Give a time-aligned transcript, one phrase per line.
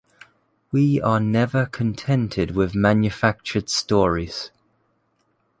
[0.71, 4.49] We are never contented with manufactured stories.